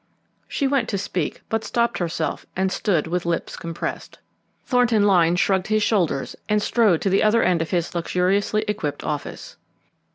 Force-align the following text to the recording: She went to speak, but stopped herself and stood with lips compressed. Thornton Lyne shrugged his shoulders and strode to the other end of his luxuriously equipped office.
She 0.47 0.67
went 0.67 0.89
to 0.89 0.97
speak, 0.97 1.43
but 1.47 1.63
stopped 1.63 1.99
herself 1.99 2.47
and 2.55 2.71
stood 2.71 3.05
with 3.05 3.23
lips 3.23 3.55
compressed. 3.55 4.17
Thornton 4.65 5.03
Lyne 5.05 5.35
shrugged 5.35 5.67
his 5.67 5.83
shoulders 5.83 6.35
and 6.49 6.59
strode 6.59 7.01
to 7.01 7.09
the 7.11 7.21
other 7.21 7.43
end 7.43 7.61
of 7.61 7.69
his 7.69 7.93
luxuriously 7.93 8.65
equipped 8.67 9.03
office. 9.03 9.57